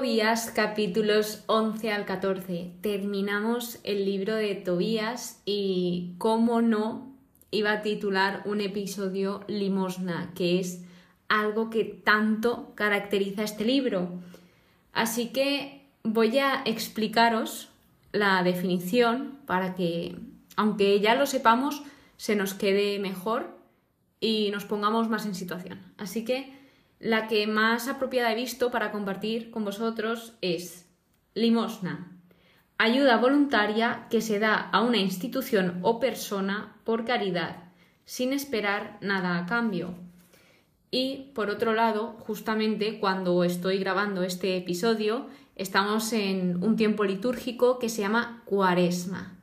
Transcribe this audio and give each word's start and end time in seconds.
Tobías 0.00 0.50
capítulos 0.50 1.44
11 1.46 1.92
al 1.92 2.06
14. 2.06 2.72
Terminamos 2.80 3.78
el 3.84 4.06
libro 4.06 4.34
de 4.34 4.54
Tobías 4.54 5.42
y, 5.44 6.14
cómo 6.16 6.62
no, 6.62 7.12
iba 7.50 7.72
a 7.72 7.82
titular 7.82 8.40
un 8.46 8.62
episodio 8.62 9.44
Limosna, 9.46 10.32
que 10.34 10.58
es 10.58 10.82
algo 11.28 11.68
que 11.68 11.84
tanto 11.84 12.72
caracteriza 12.76 13.42
este 13.42 13.66
libro. 13.66 14.08
Así 14.94 15.26
que 15.34 15.84
voy 16.02 16.38
a 16.38 16.62
explicaros 16.64 17.68
la 18.12 18.42
definición 18.42 19.38
para 19.44 19.74
que, 19.74 20.16
aunque 20.56 20.98
ya 21.00 21.14
lo 21.14 21.26
sepamos, 21.26 21.82
se 22.16 22.36
nos 22.36 22.54
quede 22.54 23.00
mejor 23.00 23.54
y 24.18 24.50
nos 24.50 24.64
pongamos 24.64 25.10
más 25.10 25.26
en 25.26 25.34
situación. 25.34 25.78
Así 25.98 26.24
que 26.24 26.58
la 27.00 27.28
que 27.28 27.46
más 27.46 27.88
apropiada 27.88 28.30
he 28.30 28.36
visto 28.36 28.70
para 28.70 28.92
compartir 28.92 29.50
con 29.50 29.64
vosotros 29.64 30.34
es 30.42 30.86
limosna, 31.34 32.12
ayuda 32.76 33.16
voluntaria 33.16 34.06
que 34.10 34.20
se 34.20 34.38
da 34.38 34.54
a 34.54 34.82
una 34.82 34.98
institución 34.98 35.80
o 35.82 35.98
persona 35.98 36.76
por 36.84 37.06
caridad, 37.06 37.64
sin 38.04 38.34
esperar 38.34 38.98
nada 39.00 39.38
a 39.38 39.46
cambio. 39.46 39.94
Y 40.90 41.30
por 41.34 41.48
otro 41.48 41.72
lado, 41.72 42.16
justamente 42.20 43.00
cuando 43.00 43.44
estoy 43.44 43.78
grabando 43.78 44.22
este 44.22 44.56
episodio, 44.58 45.28
estamos 45.56 46.12
en 46.12 46.62
un 46.62 46.76
tiempo 46.76 47.04
litúrgico 47.04 47.78
que 47.78 47.88
se 47.88 48.02
llama 48.02 48.42
cuaresma. 48.44 49.39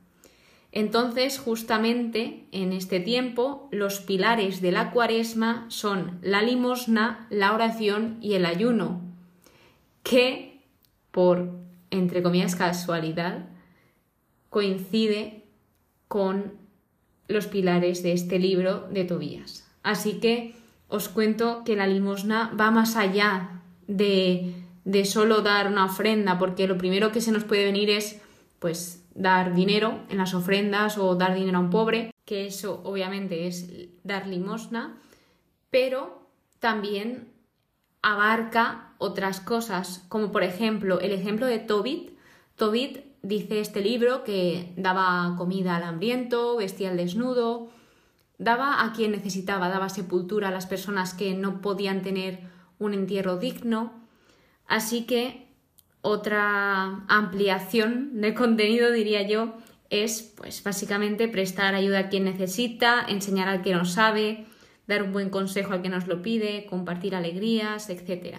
Entonces, 0.78 1.40
justamente 1.40 2.46
en 2.52 2.72
este 2.72 3.00
tiempo, 3.00 3.68
los 3.72 3.98
pilares 3.98 4.60
de 4.60 4.70
la 4.70 4.92
cuaresma 4.92 5.66
son 5.70 6.20
la 6.22 6.40
limosna, 6.40 7.26
la 7.30 7.52
oración 7.52 8.16
y 8.20 8.34
el 8.34 8.46
ayuno, 8.46 9.00
que, 10.04 10.62
por, 11.10 11.50
entre 11.90 12.22
comillas, 12.22 12.54
casualidad, 12.54 13.48
coincide 14.50 15.42
con 16.06 16.52
los 17.26 17.48
pilares 17.48 18.04
de 18.04 18.12
este 18.12 18.38
libro 18.38 18.86
de 18.92 19.02
Tobías. 19.02 19.68
Así 19.82 20.20
que 20.20 20.54
os 20.86 21.08
cuento 21.08 21.64
que 21.64 21.74
la 21.74 21.88
limosna 21.88 22.54
va 22.54 22.70
más 22.70 22.94
allá 22.94 23.62
de, 23.88 24.54
de 24.84 25.04
solo 25.06 25.40
dar 25.40 25.66
una 25.66 25.86
ofrenda, 25.86 26.38
porque 26.38 26.68
lo 26.68 26.78
primero 26.78 27.10
que 27.10 27.20
se 27.20 27.32
nos 27.32 27.42
puede 27.42 27.64
venir 27.64 27.90
es, 27.90 28.20
pues, 28.60 28.97
dar 29.18 29.52
dinero 29.52 29.98
en 30.08 30.18
las 30.18 30.32
ofrendas 30.32 30.96
o 30.96 31.16
dar 31.16 31.34
dinero 31.34 31.58
a 31.58 31.60
un 31.60 31.70
pobre, 31.70 32.14
que 32.24 32.46
eso 32.46 32.80
obviamente 32.84 33.48
es 33.48 33.68
dar 34.04 34.28
limosna, 34.28 34.96
pero 35.70 36.28
también 36.60 37.32
abarca 38.00 38.94
otras 38.98 39.40
cosas, 39.40 40.04
como 40.08 40.30
por 40.30 40.44
ejemplo 40.44 41.00
el 41.00 41.12
ejemplo 41.12 41.46
de 41.46 41.58
Tobit. 41.58 42.16
Tobit 42.54 43.00
dice 43.22 43.60
este 43.60 43.80
libro 43.80 44.22
que 44.22 44.72
daba 44.76 45.34
comida 45.36 45.76
al 45.76 45.82
hambriento, 45.82 46.56
vestía 46.56 46.90
al 46.90 46.96
desnudo, 46.96 47.70
daba 48.38 48.84
a 48.84 48.92
quien 48.92 49.10
necesitaba, 49.10 49.68
daba 49.68 49.88
sepultura 49.88 50.48
a 50.48 50.52
las 50.52 50.66
personas 50.66 51.12
que 51.12 51.34
no 51.34 51.60
podían 51.60 52.02
tener 52.02 52.40
un 52.78 52.94
entierro 52.94 53.36
digno. 53.36 53.92
Así 54.68 55.06
que 55.06 55.47
otra 56.00 57.04
ampliación 57.08 58.20
de 58.20 58.34
contenido, 58.34 58.92
diría 58.92 59.22
yo, 59.22 59.54
es 59.90 60.22
pues 60.36 60.62
básicamente 60.62 61.28
prestar 61.28 61.74
ayuda 61.74 61.98
a 62.00 62.08
quien 62.08 62.24
necesita, 62.24 63.04
enseñar 63.08 63.48
al 63.48 63.62
que 63.62 63.74
no 63.74 63.84
sabe, 63.84 64.46
dar 64.86 65.02
un 65.02 65.12
buen 65.12 65.30
consejo 65.30 65.72
al 65.72 65.82
que 65.82 65.88
nos 65.88 66.06
lo 66.06 66.22
pide, 66.22 66.66
compartir 66.66 67.14
alegrías, 67.14 67.90
etc. 67.90 68.38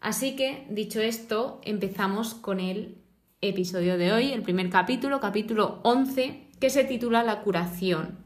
Así 0.00 0.36
que, 0.36 0.66
dicho 0.70 1.00
esto, 1.00 1.60
empezamos 1.64 2.34
con 2.34 2.60
el 2.60 2.98
episodio 3.40 3.96
de 3.98 4.12
hoy, 4.12 4.32
el 4.32 4.42
primer 4.42 4.70
capítulo, 4.70 5.20
capítulo 5.20 5.80
11, 5.82 6.48
que 6.60 6.70
se 6.70 6.84
titula 6.84 7.22
La 7.22 7.42
curación. 7.42 8.18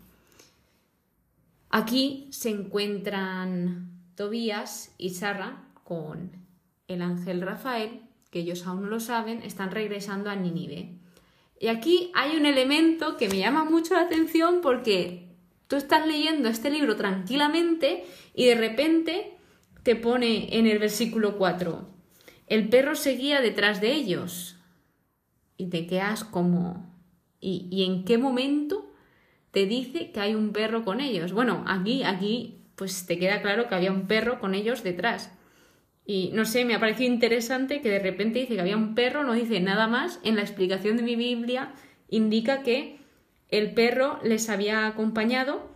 Aquí 1.71 2.29
se 2.31 2.51
encuentran 2.51 3.91
Tobías 4.15 4.95
y 4.97 5.11
Sarra 5.11 5.65
con 5.85 6.33
el 6.89 7.03
ángel 7.03 7.43
Rafael, 7.43 8.08
que 8.31 8.41
ellos 8.41 8.67
aún 8.67 8.83
no 8.83 8.89
lo 8.89 9.01
saben, 9.01 9.43
están 9.43 9.71
regresando 9.71 10.31
a 10.31 10.37
Nínive. 10.37 10.99
Y 11.61 11.69
aquí 11.69 12.11
hay 12.15 12.37
un 12.37 12.47
elemento 12.47 13.17
que 13.17 13.29
me 13.29 13.39
llama 13.39 13.65
mucho 13.65 13.95
la 13.95 14.03
atención 14.03 14.61
porque 14.63 15.29
tú 15.67 15.77
estás 15.77 16.07
leyendo 16.07 16.49
este 16.49 16.71
libro 16.71 16.97
tranquilamente 16.97 18.05
y 18.35 18.47
de 18.47 18.55
repente 18.55 19.35
te 19.83 19.97
pone 19.97 20.57
en 20.57 20.67
el 20.67 20.79
versículo 20.79 21.37
4, 21.39 21.89
el 22.47 22.69
perro 22.69 22.95
seguía 22.95 23.41
detrás 23.41 23.81
de 23.81 23.93
ellos. 23.93 24.57
Y 25.57 25.67
te 25.67 25.87
quedas 25.87 26.25
como, 26.25 26.95
¿y, 27.41 27.69
¿y 27.71 27.85
en 27.85 28.05
qué 28.05 28.17
momento 28.17 28.93
te 29.51 29.67
dice 29.67 30.13
que 30.13 30.21
hay 30.21 30.35
un 30.35 30.53
perro 30.53 30.85
con 30.85 31.01
ellos? 31.01 31.33
Bueno, 31.33 31.65
aquí, 31.67 32.05
aquí, 32.05 32.63
pues 32.75 33.07
te 33.07 33.19
queda 33.19 33.43
claro 33.43 33.69
que 33.69 33.75
había 33.75 33.93
un 33.93 34.07
perro 34.07 34.39
con 34.41 34.55
ellos 34.55 34.83
detrás. 34.83 35.33
Y 36.11 36.31
no 36.33 36.47
sé, 36.47 36.65
me 36.65 36.75
ha 36.75 36.81
parecido 36.81 37.13
interesante 37.13 37.83
que 37.83 37.91
de 37.91 37.99
repente 37.99 38.39
dice 38.39 38.55
que 38.55 38.63
había 38.63 38.79
un 38.79 38.95
perro, 38.95 39.25
no 39.25 39.35
dice 39.35 39.61
nada 39.61 39.87
más. 39.89 40.21
En 40.25 40.37
la 40.37 40.41
explicación 40.41 40.97
de 40.97 41.03
mi 41.03 41.17
Biblia 41.17 41.75
indica 42.09 42.63
que 42.63 42.99
el 43.51 43.75
perro 43.75 44.19
les 44.25 44.49
había 44.49 44.87
acompañado 44.87 45.69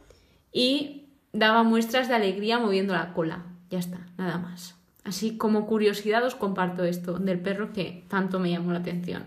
y 0.50 1.04
daba 1.34 1.64
muestras 1.64 2.08
de 2.08 2.14
alegría 2.14 2.58
moviendo 2.58 2.94
la 2.94 3.12
cola. 3.12 3.44
Ya 3.68 3.78
está, 3.78 4.06
nada 4.16 4.38
más. 4.38 4.74
Así 5.04 5.36
como 5.36 5.66
curiosidad 5.66 6.24
os 6.24 6.34
comparto 6.34 6.84
esto 6.84 7.18
del 7.18 7.38
perro 7.38 7.74
que 7.74 8.06
tanto 8.08 8.40
me 8.40 8.52
llamó 8.52 8.72
la 8.72 8.78
atención. 8.78 9.26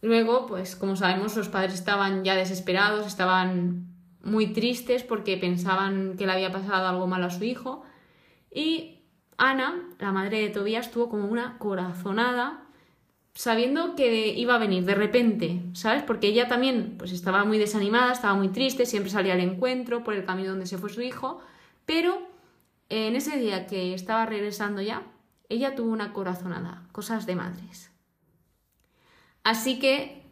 Luego, 0.00 0.46
pues 0.46 0.76
como 0.76 0.96
sabemos, 0.96 1.36
los 1.36 1.50
padres 1.50 1.74
estaban 1.74 2.24
ya 2.24 2.36
desesperados, 2.36 3.06
estaban 3.06 3.88
muy 4.22 4.46
tristes 4.46 5.02
porque 5.02 5.36
pensaban 5.36 6.16
que 6.16 6.24
le 6.24 6.32
había 6.32 6.50
pasado 6.50 6.88
algo 6.88 7.06
malo 7.06 7.26
a 7.26 7.30
su 7.30 7.44
hijo 7.44 7.84
y 8.50 8.93
Ana, 9.36 9.88
la 9.98 10.12
madre 10.12 10.40
de 10.40 10.50
Tobías, 10.50 10.90
tuvo 10.90 11.08
como 11.08 11.26
una 11.26 11.58
corazonada 11.58 12.64
sabiendo 13.34 13.96
que 13.96 14.28
iba 14.28 14.54
a 14.54 14.58
venir 14.58 14.84
de 14.84 14.94
repente, 14.94 15.62
¿sabes? 15.72 16.02
Porque 16.04 16.28
ella 16.28 16.46
también 16.46 16.94
pues 16.96 17.12
estaba 17.12 17.44
muy 17.44 17.58
desanimada, 17.58 18.12
estaba 18.12 18.34
muy 18.34 18.48
triste, 18.48 18.86
siempre 18.86 19.10
salía 19.10 19.34
al 19.34 19.40
encuentro 19.40 20.04
por 20.04 20.14
el 20.14 20.24
camino 20.24 20.50
donde 20.50 20.66
se 20.66 20.78
fue 20.78 20.88
su 20.88 21.02
hijo, 21.02 21.40
pero 21.84 22.28
en 22.88 23.16
ese 23.16 23.36
día 23.38 23.66
que 23.66 23.92
estaba 23.92 24.24
regresando 24.24 24.82
ya, 24.82 25.02
ella 25.48 25.74
tuvo 25.74 25.90
una 25.90 26.12
corazonada, 26.12 26.86
cosas 26.92 27.26
de 27.26 27.34
madres. 27.34 27.90
Así 29.42 29.78
que 29.78 30.22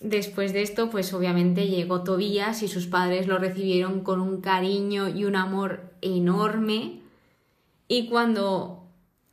después 0.00 0.52
de 0.52 0.62
esto, 0.62 0.90
pues 0.90 1.12
obviamente 1.14 1.68
llegó 1.68 2.04
Tobías 2.04 2.62
y 2.62 2.68
sus 2.68 2.86
padres 2.86 3.26
lo 3.26 3.38
recibieron 3.38 4.00
con 4.00 4.20
un 4.20 4.40
cariño 4.40 5.08
y 5.08 5.24
un 5.24 5.36
amor 5.36 5.94
enorme 6.02 7.01
y 7.88 8.08
cuando 8.08 8.86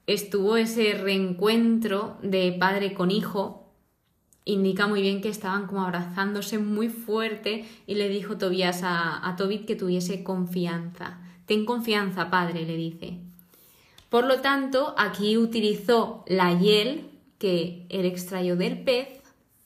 estuvo 0.07 0.57
ese 0.57 0.93
reencuentro 0.93 2.17
de 2.21 2.55
padre 2.59 2.93
con 2.93 3.11
hijo, 3.11 3.71
indica 4.45 4.87
muy 4.87 5.01
bien 5.01 5.21
que 5.21 5.29
estaban 5.29 5.67
como 5.67 5.83
abrazándose 5.83 6.57
muy 6.57 6.89
fuerte 6.89 7.65
y 7.85 7.95
le 7.95 8.09
dijo 8.09 8.37
Tobías 8.37 8.83
a, 8.83 9.27
a 9.27 9.35
Tobit 9.35 9.65
que 9.65 9.75
tuviese 9.75 10.23
confianza. 10.23 11.21
Ten 11.45 11.65
confianza, 11.65 12.29
padre, 12.29 12.65
le 12.65 12.75
dice. 12.75 13.19
Por 14.09 14.25
lo 14.25 14.41
tanto, 14.41 14.95
aquí 14.97 15.37
utilizó 15.37 16.23
la 16.27 16.53
hiel 16.53 17.09
que 17.37 17.85
él 17.89 18.05
extrayó 18.05 18.55
del 18.55 18.83
pez, 18.83 19.21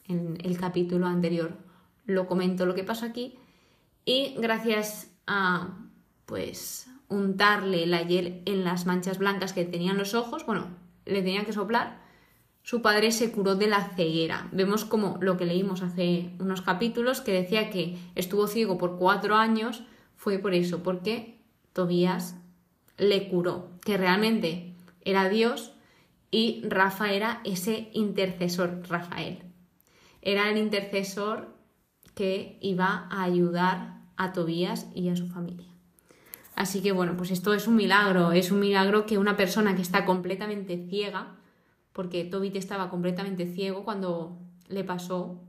en 0.07 0.37
el 0.43 0.57
capítulo 0.57 1.07
anterior 1.07 1.57
lo 2.05 2.27
comento 2.27 2.65
lo 2.65 2.75
que 2.75 2.83
pasó 2.83 3.05
aquí, 3.05 3.35
y 4.05 4.35
gracias 4.37 5.09
a 5.27 5.77
pues 6.25 6.87
untarle 7.13 7.85
la 7.85 8.01
hiel 8.01 8.41
en 8.45 8.63
las 8.63 8.85
manchas 8.85 9.17
blancas 9.17 9.53
que 9.53 9.65
tenían 9.65 9.97
los 9.97 10.13
ojos, 10.13 10.45
bueno, 10.45 10.67
le 11.05 11.21
tenían 11.21 11.45
que 11.45 11.53
soplar, 11.53 12.01
su 12.63 12.81
padre 12.81 13.11
se 13.11 13.31
curó 13.31 13.55
de 13.55 13.67
la 13.67 13.89
ceguera. 13.89 14.47
Vemos 14.51 14.85
como 14.85 15.17
lo 15.21 15.37
que 15.37 15.45
leímos 15.45 15.81
hace 15.81 16.31
unos 16.39 16.61
capítulos 16.61 17.21
que 17.21 17.33
decía 17.33 17.69
que 17.69 17.97
estuvo 18.15 18.47
ciego 18.47 18.77
por 18.77 18.97
cuatro 18.97 19.35
años, 19.35 19.83
fue 20.15 20.39
por 20.39 20.53
eso, 20.53 20.81
porque 20.81 21.39
Tobías 21.73 22.37
le 22.97 23.27
curó, 23.27 23.69
que 23.83 23.97
realmente 23.97 24.75
era 25.01 25.27
Dios 25.27 25.73
y 26.31 26.63
Rafa 26.67 27.11
era 27.11 27.41
ese 27.43 27.89
intercesor, 27.93 28.81
Rafael. 28.87 29.43
Era 30.21 30.49
el 30.49 30.57
intercesor 30.57 31.53
que 32.15 32.57
iba 32.61 33.07
a 33.11 33.23
ayudar 33.23 34.01
a 34.15 34.31
Tobías 34.31 34.87
y 34.95 35.09
a 35.09 35.15
su 35.15 35.27
familia. 35.27 35.72
Así 36.55 36.81
que 36.81 36.91
bueno, 36.91 37.17
pues 37.17 37.31
esto 37.31 37.53
es 37.53 37.67
un 37.67 37.75
milagro, 37.75 38.31
es 38.31 38.51
un 38.51 38.59
milagro 38.59 39.05
que 39.05 39.17
una 39.17 39.35
persona 39.35 39.75
que 39.75 39.81
está 39.81 40.05
completamente 40.05 40.87
ciega, 40.89 41.35
porque 41.93 42.25
Tobit 42.25 42.55
estaba 42.55 42.89
completamente 42.89 43.45
ciego 43.45 43.83
cuando 43.83 44.37
le 44.67 44.83
pasó, 44.83 45.39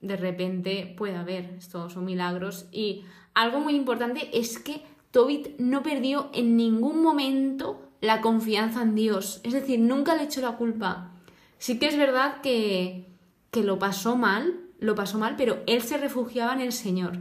de 0.00 0.16
repente 0.16 0.94
pueda 0.96 1.22
ver, 1.22 1.54
estos 1.58 1.92
son 1.92 2.04
milagros. 2.04 2.66
Y 2.72 3.04
algo 3.34 3.60
muy 3.60 3.74
importante 3.74 4.30
es 4.38 4.58
que 4.58 4.82
Tobit 5.10 5.58
no 5.58 5.82
perdió 5.82 6.30
en 6.32 6.56
ningún 6.56 7.02
momento 7.02 7.80
la 8.00 8.20
confianza 8.20 8.82
en 8.82 8.94
Dios. 8.94 9.40
Es 9.44 9.52
decir, 9.52 9.80
nunca 9.80 10.14
le 10.14 10.24
echó 10.24 10.40
la 10.40 10.56
culpa. 10.56 11.12
Sí 11.58 11.78
que 11.78 11.86
es 11.86 11.96
verdad 11.96 12.40
que, 12.42 13.06
que 13.50 13.62
lo 13.62 13.78
pasó 13.78 14.16
mal, 14.16 14.60
lo 14.78 14.94
pasó 14.94 15.18
mal, 15.18 15.36
pero 15.36 15.62
él 15.66 15.82
se 15.82 15.96
refugiaba 15.96 16.52
en 16.52 16.60
el 16.60 16.72
Señor. 16.72 17.18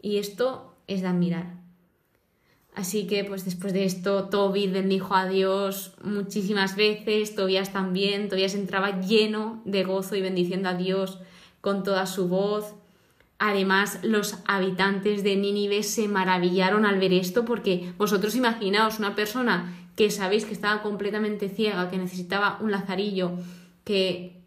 Y 0.00 0.18
esto 0.18 0.76
es 0.86 1.02
de 1.02 1.08
admirar. 1.08 1.63
Así 2.74 3.06
que 3.06 3.24
pues 3.24 3.44
después 3.44 3.72
de 3.72 3.84
esto 3.84 4.24
Tobit 4.24 4.72
bendijo 4.72 5.14
a 5.14 5.28
Dios 5.28 5.92
muchísimas 6.02 6.74
veces, 6.74 7.36
Tobías 7.36 7.72
también, 7.72 8.28
Tobías 8.28 8.54
entraba 8.54 9.00
lleno 9.00 9.62
de 9.64 9.84
gozo 9.84 10.16
y 10.16 10.22
bendiciendo 10.22 10.68
a 10.68 10.74
Dios 10.74 11.20
con 11.60 11.84
toda 11.84 12.06
su 12.06 12.26
voz. 12.26 12.74
Además, 13.38 14.00
los 14.02 14.38
habitantes 14.46 15.22
de 15.22 15.36
Nínive 15.36 15.82
se 15.82 16.08
maravillaron 16.08 16.84
al 16.84 16.98
ver 16.98 17.12
esto 17.12 17.44
porque 17.44 17.92
vosotros 17.96 18.34
imaginaos 18.34 18.98
una 18.98 19.14
persona 19.14 19.72
que 19.94 20.10
sabéis 20.10 20.44
que 20.44 20.52
estaba 20.52 20.82
completamente 20.82 21.48
ciega, 21.48 21.88
que 21.90 21.98
necesitaba 21.98 22.58
un 22.60 22.72
lazarillo, 22.72 23.32
que 23.84 24.40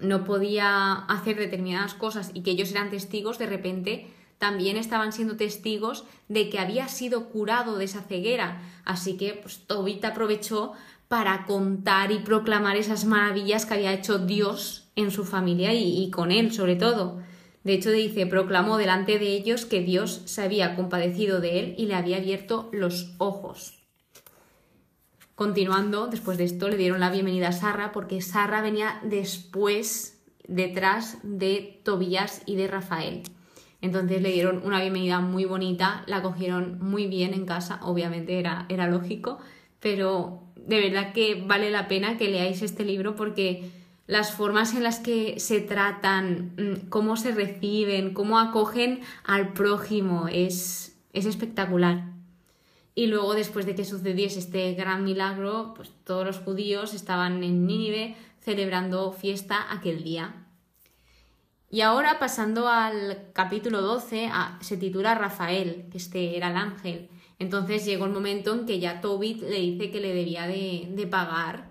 no 0.00 0.24
podía 0.24 0.94
hacer 0.94 1.36
determinadas 1.36 1.94
cosas 1.94 2.32
y 2.34 2.42
que 2.42 2.50
ellos 2.50 2.72
eran 2.72 2.90
testigos, 2.90 3.38
de 3.38 3.46
repente 3.46 4.08
también 4.42 4.76
estaban 4.76 5.12
siendo 5.12 5.36
testigos 5.36 6.02
de 6.26 6.50
que 6.50 6.58
había 6.58 6.88
sido 6.88 7.28
curado 7.28 7.78
de 7.78 7.84
esa 7.84 8.02
ceguera. 8.02 8.60
Así 8.84 9.16
que 9.16 9.34
pues, 9.34 9.60
Tobit 9.68 10.04
aprovechó 10.04 10.72
para 11.06 11.46
contar 11.46 12.10
y 12.10 12.18
proclamar 12.18 12.76
esas 12.76 13.04
maravillas 13.04 13.66
que 13.66 13.74
había 13.74 13.92
hecho 13.92 14.18
Dios 14.18 14.90
en 14.96 15.12
su 15.12 15.24
familia 15.24 15.72
y, 15.74 16.02
y 16.02 16.10
con 16.10 16.32
él 16.32 16.52
sobre 16.52 16.74
todo. 16.74 17.20
De 17.62 17.74
hecho, 17.74 17.92
dice, 17.92 18.26
proclamó 18.26 18.78
delante 18.78 19.20
de 19.20 19.28
ellos 19.28 19.64
que 19.64 19.80
Dios 19.80 20.22
se 20.24 20.42
había 20.42 20.74
compadecido 20.74 21.40
de 21.40 21.60
él 21.60 21.74
y 21.78 21.86
le 21.86 21.94
había 21.94 22.16
abierto 22.16 22.68
los 22.72 23.14
ojos. 23.18 23.78
Continuando, 25.36 26.08
después 26.08 26.36
de 26.36 26.46
esto, 26.46 26.66
le 26.68 26.78
dieron 26.78 26.98
la 26.98 27.12
bienvenida 27.12 27.50
a 27.50 27.52
Sarra 27.52 27.92
porque 27.92 28.20
Sarra 28.20 28.60
venía 28.60 28.98
después, 29.04 30.20
detrás 30.48 31.18
de 31.22 31.80
Tobías 31.84 32.42
y 32.44 32.56
de 32.56 32.66
Rafael. 32.66 33.22
Entonces 33.82 34.22
le 34.22 34.32
dieron 34.32 34.62
una 34.64 34.80
bienvenida 34.80 35.20
muy 35.20 35.44
bonita, 35.44 36.04
la 36.06 36.22
cogieron 36.22 36.78
muy 36.80 37.08
bien 37.08 37.34
en 37.34 37.44
casa, 37.44 37.80
obviamente 37.82 38.38
era, 38.38 38.64
era 38.68 38.86
lógico, 38.86 39.38
pero 39.80 40.44
de 40.54 40.80
verdad 40.80 41.12
que 41.12 41.42
vale 41.44 41.70
la 41.70 41.88
pena 41.88 42.16
que 42.16 42.28
leáis 42.28 42.62
este 42.62 42.84
libro 42.84 43.16
porque 43.16 43.70
las 44.06 44.32
formas 44.32 44.74
en 44.74 44.84
las 44.84 45.00
que 45.00 45.40
se 45.40 45.60
tratan, 45.60 46.52
mm, 46.56 46.88
cómo 46.90 47.16
se 47.16 47.32
reciben, 47.32 48.14
cómo 48.14 48.38
acogen 48.38 49.00
al 49.24 49.52
prójimo, 49.52 50.28
es, 50.28 50.96
es 51.12 51.26
espectacular. 51.26 52.04
Y 52.94 53.06
luego, 53.06 53.34
después 53.34 53.66
de 53.66 53.74
que 53.74 53.84
sucediese 53.84 54.38
este 54.38 54.74
gran 54.74 55.02
milagro, 55.02 55.72
pues 55.74 55.90
todos 56.04 56.26
los 56.26 56.38
judíos 56.38 56.94
estaban 56.94 57.42
en 57.42 57.66
Nínive 57.66 58.14
celebrando 58.40 59.12
fiesta 59.12 59.72
aquel 59.72 60.04
día. 60.04 60.41
Y 61.72 61.80
ahora 61.80 62.18
pasando 62.18 62.68
al 62.68 63.30
capítulo 63.32 63.80
12, 63.80 64.30
se 64.60 64.76
titula 64.76 65.14
Rafael, 65.14 65.86
que 65.90 65.96
este 65.96 66.36
era 66.36 66.50
el 66.50 66.56
ángel. 66.56 67.08
Entonces 67.38 67.86
llegó 67.86 68.04
el 68.04 68.12
momento 68.12 68.52
en 68.52 68.66
que 68.66 68.78
ya 68.78 69.00
Tobit 69.00 69.40
le 69.40 69.58
dice 69.58 69.90
que 69.90 70.02
le 70.02 70.12
debía 70.12 70.46
de, 70.46 71.08
pagar 71.10 71.70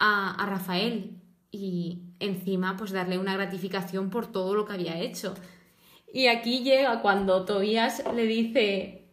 a, 0.00 0.34
a, 0.34 0.46
Rafael 0.46 1.20
y 1.52 2.00
encima 2.18 2.76
pues 2.76 2.90
darle 2.90 3.16
una 3.16 3.34
gratificación 3.34 4.10
por 4.10 4.26
todo 4.26 4.56
lo 4.56 4.64
que 4.66 4.72
había 4.72 4.98
hecho. 4.98 5.34
Y 6.12 6.26
aquí 6.26 6.64
llega 6.64 7.00
cuando 7.00 7.44
Tobías 7.44 8.02
le 8.12 8.26
dice, 8.26 9.04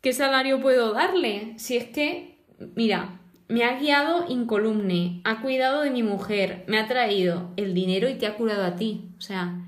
¿qué 0.00 0.14
salario 0.14 0.62
puedo 0.62 0.94
darle? 0.94 1.58
Si 1.58 1.76
es 1.76 1.90
que, 1.90 2.38
mira, 2.74 3.17
me 3.48 3.64
ha 3.64 3.78
guiado 3.78 4.26
incolumne, 4.28 5.22
ha 5.24 5.40
cuidado 5.40 5.82
de 5.82 5.90
mi 5.90 6.02
mujer, 6.02 6.64
me 6.68 6.78
ha 6.78 6.86
traído 6.86 7.50
el 7.56 7.74
dinero 7.74 8.08
y 8.08 8.14
te 8.14 8.26
ha 8.26 8.36
curado 8.36 8.64
a 8.64 8.76
ti. 8.76 9.10
O 9.18 9.20
sea, 9.20 9.58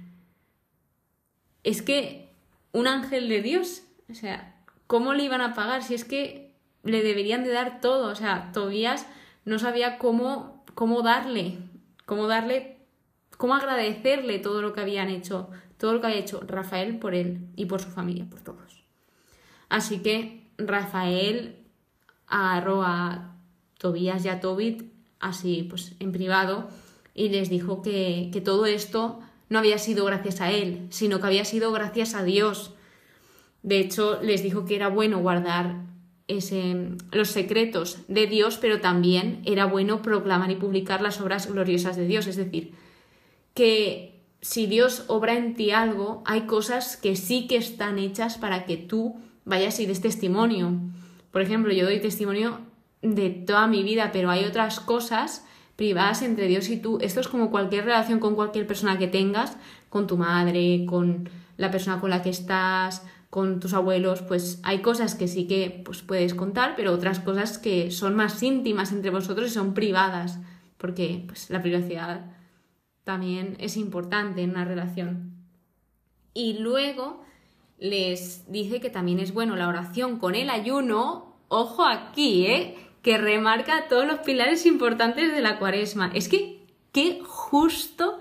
es 1.65 1.83
que 1.83 2.33
un 2.73 2.87
ángel 2.87 3.29
de 3.29 3.43
Dios, 3.43 3.83
o 4.11 4.15
sea, 4.15 4.55
¿cómo 4.87 5.15
le 5.15 5.25
iban 5.25 5.41
a 5.41 5.55
pagar? 5.55 5.83
Si 5.83 5.95
es 5.95 6.05
que 6.05 6.51
le 6.83 7.03
deberían 7.03 7.45
de 7.45 7.51
dar 7.51 7.81
todo. 7.81 8.11
O 8.11 8.15
sea, 8.15 8.51
Tobías 8.53 9.07
no 9.45 9.59
sabía 9.59 9.99
cómo, 9.99 10.65
cómo 10.75 11.03
darle, 11.03 11.59
cómo 12.07 12.27
darle, 12.27 12.79
cómo 13.37 13.55
agradecerle 13.55 14.39
todo 14.39 14.63
lo 14.63 14.73
que 14.73 14.81
habían 14.81 15.09
hecho, 15.09 15.51
todo 15.79 15.95
lo 15.95 16.01
que 16.01 16.09
había 16.09 16.21
hecho 16.21 16.41
Rafael 16.47 16.99
por 16.99 17.15
él 17.15 17.49
y 17.57 17.67
por 17.67 17.81
su 17.81 17.91
familia, 17.91 18.27
por 18.29 18.41
todos. 18.41 18.85
Así 19.69 20.01
que 20.01 20.51
Rafael 20.59 21.57
agarró 22.27 22.83
a 22.83 23.37
Tobías 23.81 24.25
y 24.25 24.29
a 24.29 24.41
Tobit 24.41 24.85
así 25.19 25.67
pues 25.69 25.95
en 25.99 26.13
privado 26.13 26.69
y 27.15 27.31
les 27.31 27.49
dijo 27.51 27.83
que, 27.83 28.29
que 28.33 28.41
todo 28.41 28.67
esto 28.67 29.21
no 29.49 29.59
había 29.59 29.79
sido 29.79 30.05
gracias 30.05 30.41
a 30.41 30.53
él, 30.53 30.87
sino 30.91 31.21
que 31.21 31.27
había 31.27 31.45
sido 31.45 31.73
gracias 31.73 32.15
a 32.15 32.23
Dios. 32.23 32.73
De 33.63 33.81
hecho, 33.81 34.21
les 34.23 34.43
dijo 34.43 34.65
que 34.65 34.77
era 34.77 34.89
bueno 34.89 35.19
guardar 35.19 35.83
ese, 36.29 36.93
los 37.11 37.31
secretos 37.31 37.99
de 38.07 38.27
Dios, 38.27 38.59
pero 38.59 38.81
también 38.81 39.43
era 39.45 39.67
bueno 39.67 40.03
proclamar 40.03 40.51
y 40.51 40.57
publicar 40.57 41.03
las 41.03 41.21
obras 41.21 41.51
gloriosas 41.51 41.97
de 41.97 42.07
Dios. 42.07 42.27
Es 42.27 42.37
decir, 42.37 42.73
que 43.55 44.21
si 44.41 44.67
Dios 44.67 45.05
obra 45.09 45.37
en 45.37 45.55
ti 45.55 45.73
algo, 45.73 46.23
hay 46.25 46.43
cosas 46.43 46.97
que 46.97 47.17
sí 47.17 47.47
que 47.49 47.57
están 47.57 47.99
hechas 47.99 48.39
para 48.39 48.65
que 48.65 48.77
tú 48.77 49.17
vayas 49.45 49.81
y 49.81 49.87
des 49.87 50.01
testimonio. 50.01 50.79
Por 51.33 51.43
ejemplo, 51.43 51.73
yo 51.73 51.85
doy 51.85 52.01
testimonio 52.01 52.61
de 53.03 53.31
toda 53.31 53.67
mi 53.67 53.83
vida, 53.83 54.11
pero 54.13 54.31
hay 54.31 54.45
otras 54.45 54.81
cosas 54.81 55.47
privadas 55.77 56.23
entre 56.23 56.47
Dios 56.47 56.69
y 56.69 56.77
tú. 56.77 56.99
Esto 57.01 57.21
es 57.21 57.29
como 57.29 57.51
cualquier 57.51 57.87
relación 57.87 58.21
con 58.21 58.35
cualquier 58.35 58.67
persona 58.67 58.99
que 58.99 59.09
tengas, 59.09 59.57
con 59.89 60.07
tu 60.07 60.17
madre, 60.17 60.85
con 60.87 61.29
la 61.57 61.71
persona 61.71 62.01
con 62.01 62.11
la 62.11 62.23
que 62.23 62.31
estás, 62.31 63.03
con 63.31 63.61
tus 63.61 63.75
abuelos, 63.75 64.23
pues 64.23 64.61
hay 64.65 64.83
cosas 64.83 65.15
que 65.15 65.29
sí 65.29 65.47
que 65.47 65.83
pues, 65.85 66.03
puedes 66.03 66.35
contar, 66.35 66.75
pero 66.77 66.93
otras 66.93 67.21
cosas 67.21 67.59
que 67.59 67.93
son 67.93 68.17
más 68.17 68.43
íntimas 68.43 68.91
entre 68.93 69.11
vosotros 69.11 69.51
y 69.51 69.55
son 69.55 69.73
privadas, 69.73 70.41
porque 70.77 71.25
pues, 71.27 71.49
la 71.49 71.63
privacidad 71.63 72.27
también 73.05 73.57
es 73.61 73.77
importante 73.77 74.43
en 74.43 74.51
una 74.51 74.65
relación. 74.65 75.33
Y 76.35 76.59
luego 76.59 77.25
les 77.79 78.51
dice 78.51 78.81
que 78.81 78.91
también 78.91 79.21
es 79.21 79.33
bueno 79.33 79.57
la 79.57 79.69
oración 79.69 80.19
con 80.19 80.35
el 80.35 80.51
ayuno. 80.51 81.37
Ojo 81.49 81.85
aquí, 81.85 82.47
¿eh? 82.47 82.77
Que 83.03 83.19
remarca 83.19 83.89
todos 83.89 84.07
los 84.07 84.21
pilares 84.21 84.67
importantes 84.67 85.33
de 85.33 85.41
la 85.41 85.59
cuaresma. 85.59 86.11
Es 86.15 86.29
que 86.29 86.61
qué 86.93 87.21
justo 87.25 88.19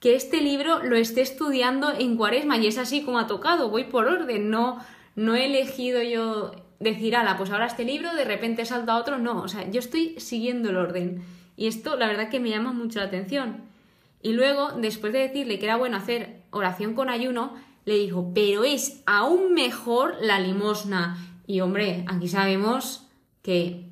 que 0.00 0.14
este 0.14 0.40
libro 0.40 0.82
lo 0.82 0.96
esté 0.96 1.22
estudiando 1.22 1.92
en 1.92 2.16
cuaresma 2.16 2.58
y 2.58 2.66
es 2.66 2.78
así 2.78 3.02
como 3.02 3.18
ha 3.18 3.26
tocado, 3.26 3.70
voy 3.70 3.84
por 3.84 4.06
orden, 4.06 4.50
no, 4.50 4.78
no 5.16 5.34
he 5.34 5.46
elegido 5.46 6.02
yo 6.02 6.52
decir, 6.78 7.16
ala, 7.16 7.38
pues 7.38 7.50
ahora 7.50 7.66
este 7.66 7.84
libro, 7.84 8.14
de 8.14 8.24
repente 8.24 8.66
salta 8.66 8.92
a 8.92 8.98
otro, 8.98 9.18
no, 9.18 9.40
o 9.40 9.48
sea, 9.48 9.70
yo 9.70 9.78
estoy 9.78 10.20
siguiendo 10.20 10.70
el 10.70 10.76
orden 10.76 11.22
y 11.56 11.66
esto 11.68 11.96
la 11.96 12.06
verdad 12.06 12.28
que 12.28 12.40
me 12.40 12.50
llama 12.50 12.72
mucho 12.72 12.98
la 12.98 13.06
atención. 13.06 13.62
Y 14.22 14.32
luego, 14.32 14.72
después 14.72 15.12
de 15.12 15.20
decirle 15.20 15.58
que 15.58 15.66
era 15.66 15.76
bueno 15.76 15.96
hacer 15.96 16.42
oración 16.50 16.94
con 16.94 17.10
ayuno, 17.10 17.54
le 17.84 17.96
dijo, 17.96 18.32
pero 18.34 18.64
es 18.64 19.02
aún 19.06 19.52
mejor 19.52 20.16
la 20.20 20.40
limosna. 20.40 21.18
Y 21.46 21.60
hombre, 21.60 22.04
aquí 22.08 22.28
sabemos 22.28 23.06
que 23.42 23.83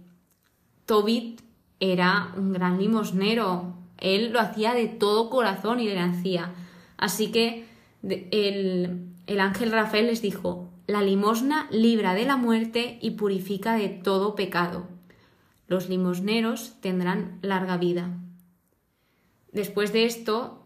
Tobit 0.87 1.41
era 1.81 2.33
un 2.37 2.53
gran 2.53 2.79
limosnero. 2.79 3.75
Él 3.99 4.33
lo 4.33 4.41
hacía 4.41 4.75
de 4.75 4.87
todo 4.87 5.31
corazón 5.31 5.81
y 5.81 5.87
le 5.87 5.99
hacía. 5.99 6.53
Así 6.97 7.31
que 7.31 7.67
el, 8.03 9.09
el 9.27 9.41
ángel 9.41 9.73
Rafael 9.73 10.07
les 10.07 10.23
dijo, 10.23 10.69
la 10.87 11.03
limosna 11.03 11.69
libra 11.71 12.15
de 12.15 12.25
la 12.25 12.37
muerte 12.37 12.99
y 13.01 13.13
purifica 13.13 13.75
de 13.75 13.89
todo 13.89 14.35
pecado. 14.35 14.89
Los 15.69 15.89
limosneros 15.89 16.75
tendrán 16.81 17.39
larga 17.43 17.77
vida. 17.77 18.11
Después 19.53 19.93
de 19.93 20.05
esto, 20.07 20.63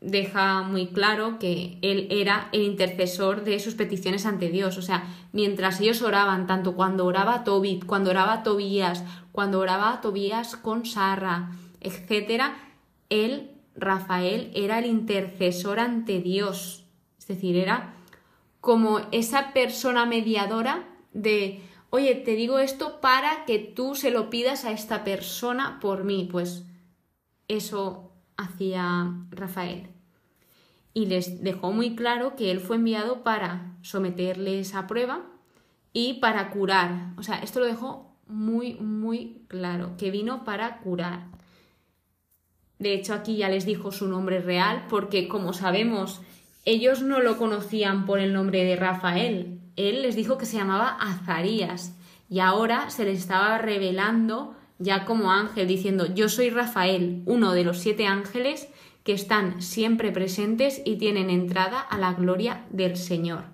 deja 0.00 0.62
muy 0.62 0.88
claro 0.88 1.38
que 1.38 1.78
él 1.82 2.08
era 2.10 2.48
el 2.52 2.62
intercesor 2.62 3.44
de 3.44 3.60
sus 3.60 3.74
peticiones 3.74 4.26
ante 4.26 4.50
Dios. 4.50 4.76
O 4.78 4.82
sea, 4.82 5.04
mientras 5.32 5.80
ellos 5.80 6.02
oraban, 6.02 6.46
tanto 6.46 6.74
cuando 6.74 7.06
oraba 7.06 7.44
Tobit, 7.44 7.86
cuando 7.86 8.10
oraba 8.10 8.42
Tobías, 8.42 9.04
cuando 9.32 9.60
oraba 9.60 10.00
Tobías 10.00 10.56
con 10.56 10.86
Sarra, 10.86 11.50
etc., 11.80 12.52
él, 13.08 13.50
Rafael, 13.74 14.52
era 14.54 14.78
el 14.78 14.86
intercesor 14.86 15.80
ante 15.80 16.20
Dios. 16.20 16.84
Es 17.18 17.26
decir, 17.26 17.56
era 17.56 17.94
como 18.60 19.00
esa 19.10 19.52
persona 19.52 20.06
mediadora 20.06 20.88
de, 21.12 21.62
oye, 21.90 22.14
te 22.14 22.36
digo 22.36 22.58
esto 22.58 23.00
para 23.00 23.44
que 23.44 23.58
tú 23.58 23.94
se 23.94 24.10
lo 24.10 24.30
pidas 24.30 24.64
a 24.64 24.70
esta 24.70 25.04
persona 25.04 25.78
por 25.80 26.04
mí. 26.04 26.28
Pues 26.30 26.64
eso 27.48 28.12
hacía 28.36 29.14
Rafael. 29.30 29.88
Y 30.94 31.06
les 31.06 31.42
dejó 31.42 31.72
muy 31.72 31.96
claro 31.96 32.36
que 32.36 32.50
él 32.50 32.60
fue 32.60 32.76
enviado 32.76 33.22
para 33.22 33.76
someterles 33.82 34.74
a 34.74 34.86
prueba 34.86 35.22
y 35.92 36.14
para 36.14 36.50
curar. 36.50 37.14
O 37.16 37.22
sea, 37.22 37.38
esto 37.38 37.60
lo 37.60 37.66
dejó 37.66 38.11
muy, 38.32 38.74
muy 38.74 39.44
claro, 39.48 39.96
que 39.96 40.10
vino 40.10 40.44
para 40.44 40.78
curar. 40.78 41.26
De 42.78 42.94
hecho, 42.94 43.14
aquí 43.14 43.36
ya 43.36 43.48
les 43.48 43.64
dijo 43.64 43.92
su 43.92 44.08
nombre 44.08 44.40
real, 44.40 44.86
porque 44.88 45.28
como 45.28 45.52
sabemos, 45.52 46.20
ellos 46.64 47.02
no 47.02 47.20
lo 47.20 47.38
conocían 47.38 48.06
por 48.06 48.18
el 48.18 48.32
nombre 48.32 48.64
de 48.64 48.76
Rafael. 48.76 49.60
Él 49.76 50.02
les 50.02 50.16
dijo 50.16 50.38
que 50.38 50.46
se 50.46 50.56
llamaba 50.56 50.96
Azarías. 51.00 51.96
Y 52.28 52.40
ahora 52.40 52.90
se 52.90 53.04
les 53.04 53.18
estaba 53.20 53.58
revelando 53.58 54.56
ya 54.78 55.04
como 55.04 55.30
ángel, 55.30 55.68
diciendo, 55.68 56.12
yo 56.12 56.28
soy 56.28 56.50
Rafael, 56.50 57.22
uno 57.26 57.52
de 57.52 57.62
los 57.62 57.78
siete 57.78 58.06
ángeles 58.06 58.68
que 59.04 59.12
están 59.12 59.62
siempre 59.62 60.10
presentes 60.12 60.82
y 60.84 60.96
tienen 60.96 61.30
entrada 61.30 61.80
a 61.80 61.98
la 61.98 62.14
gloria 62.14 62.64
del 62.70 62.96
Señor. 62.96 63.51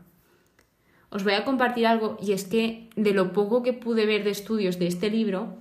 Os 1.11 1.25
voy 1.25 1.35
a 1.35 1.45
compartir 1.45 1.87
algo 1.87 2.19
y 2.21 2.33
es 2.33 2.45
que 2.45 2.91
de 2.97 3.13
lo 3.13 3.33
poco 3.33 3.63
que 3.63 3.73
pude 3.73 4.07
ver 4.07 4.25
de 4.25 4.31
estudios 4.31 4.79
de 4.79 4.87
este 4.87 5.11
libro, 5.11 5.57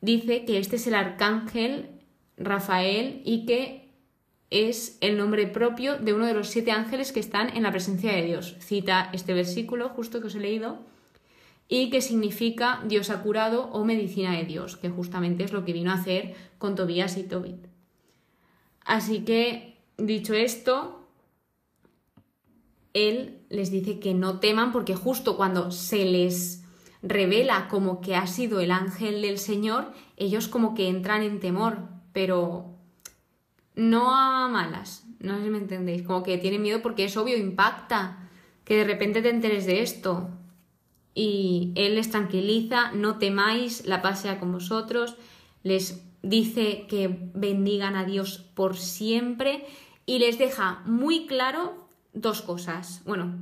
dice 0.00 0.44
que 0.44 0.58
este 0.58 0.76
es 0.76 0.86
el 0.86 0.94
arcángel 0.94 1.90
Rafael 2.36 3.22
y 3.24 3.46
que 3.46 3.84
es 4.50 4.98
el 5.00 5.16
nombre 5.16 5.46
propio 5.46 5.98
de 5.98 6.12
uno 6.12 6.26
de 6.26 6.34
los 6.34 6.48
siete 6.48 6.72
ángeles 6.72 7.12
que 7.12 7.20
están 7.20 7.56
en 7.56 7.62
la 7.62 7.70
presencia 7.70 8.12
de 8.12 8.22
Dios. 8.22 8.56
Cita 8.60 9.10
este 9.12 9.34
versículo 9.34 9.88
justo 9.88 10.20
que 10.20 10.26
os 10.26 10.34
he 10.34 10.40
leído 10.40 10.78
y 11.68 11.90
que 11.90 12.00
significa 12.00 12.82
Dios 12.86 13.10
ha 13.10 13.22
curado 13.22 13.70
o 13.72 13.84
medicina 13.84 14.36
de 14.36 14.44
Dios, 14.44 14.76
que 14.76 14.90
justamente 14.90 15.44
es 15.44 15.52
lo 15.52 15.64
que 15.64 15.72
vino 15.72 15.90
a 15.90 15.94
hacer 15.94 16.34
con 16.58 16.74
Tobías 16.74 17.16
y 17.16 17.22
Tobit. 17.22 17.66
Así 18.84 19.24
que, 19.24 19.76
dicho 19.96 20.34
esto, 20.34 21.03
él 22.94 23.40
les 23.50 23.70
dice 23.70 23.98
que 23.98 24.14
no 24.14 24.40
teman 24.40 24.72
porque 24.72 24.94
justo 24.94 25.36
cuando 25.36 25.70
se 25.70 26.04
les 26.04 26.64
revela 27.02 27.68
como 27.68 28.00
que 28.00 28.16
ha 28.16 28.26
sido 28.26 28.60
el 28.60 28.70
ángel 28.70 29.20
del 29.20 29.38
Señor, 29.38 29.92
ellos 30.16 30.48
como 30.48 30.74
que 30.74 30.88
entran 30.88 31.22
en 31.22 31.40
temor, 31.40 31.78
pero 32.12 32.78
no 33.74 34.16
a 34.16 34.48
malas, 34.48 35.04
no 35.18 35.36
sé 35.36 35.44
si 35.44 35.50
me 35.50 35.58
entendéis, 35.58 36.02
como 36.02 36.22
que 36.22 36.38
tienen 36.38 36.62
miedo 36.62 36.80
porque 36.80 37.04
es 37.04 37.16
obvio, 37.16 37.36
impacta, 37.36 38.30
que 38.64 38.76
de 38.76 38.84
repente 38.84 39.20
te 39.20 39.30
enteres 39.30 39.66
de 39.66 39.82
esto. 39.82 40.30
Y 41.14 41.72
él 41.76 41.96
les 41.96 42.10
tranquiliza, 42.10 42.92
no 42.92 43.18
temáis, 43.18 43.86
la 43.86 44.02
paz 44.02 44.22
sea 44.22 44.40
con 44.40 44.52
vosotros, 44.52 45.16
les 45.62 46.02
dice 46.22 46.86
que 46.88 47.30
bendigan 47.34 47.96
a 47.96 48.04
Dios 48.04 48.38
por 48.38 48.76
siempre 48.76 49.64
y 50.06 50.18
les 50.18 50.38
deja 50.38 50.82
muy 50.86 51.26
claro 51.26 51.83
dos 52.14 52.40
cosas. 52.42 53.02
Bueno, 53.04 53.34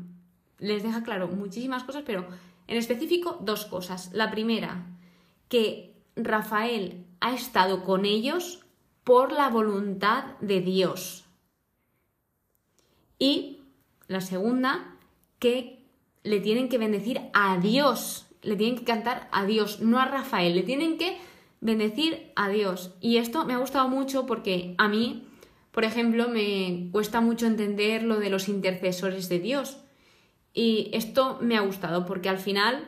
les 0.58 0.82
deja 0.82 1.02
claro 1.02 1.28
muchísimas 1.28 1.84
cosas, 1.84 2.02
pero 2.04 2.26
en 2.66 2.76
específico 2.76 3.38
dos 3.40 3.66
cosas. 3.66 4.10
La 4.12 4.30
primera, 4.30 4.86
que 5.48 5.94
Rafael 6.16 7.04
ha 7.20 7.34
estado 7.34 7.84
con 7.84 8.04
ellos 8.04 8.64
por 9.04 9.32
la 9.32 9.48
voluntad 9.48 10.38
de 10.40 10.60
Dios. 10.60 11.24
Y 13.18 13.60
la 14.08 14.20
segunda, 14.20 14.96
que 15.38 15.84
le 16.22 16.40
tienen 16.40 16.68
que 16.68 16.78
bendecir 16.78 17.20
a 17.32 17.58
Dios, 17.58 18.26
le 18.42 18.56
tienen 18.56 18.78
que 18.78 18.84
cantar 18.84 19.28
a 19.32 19.44
Dios, 19.44 19.80
no 19.80 19.98
a 19.98 20.06
Rafael, 20.06 20.54
le 20.54 20.62
tienen 20.62 20.98
que 20.98 21.18
bendecir 21.60 22.32
a 22.36 22.48
Dios. 22.48 22.92
Y 23.00 23.16
esto 23.18 23.44
me 23.44 23.54
ha 23.54 23.58
gustado 23.58 23.88
mucho 23.88 24.26
porque 24.26 24.74
a 24.78 24.88
mí, 24.88 25.28
por 25.72 25.84
ejemplo, 25.84 26.28
me 26.28 26.88
cuesta 26.92 27.20
mucho 27.20 27.46
entender 27.46 28.04
lo 28.04 28.20
de 28.20 28.30
los 28.30 28.48
intercesores 28.48 29.28
de 29.28 29.40
Dios. 29.40 29.78
Y 30.54 30.90
esto 30.92 31.38
me 31.40 31.56
ha 31.56 31.62
gustado 31.62 32.06
porque 32.06 32.28
al 32.28 32.38
final 32.38 32.86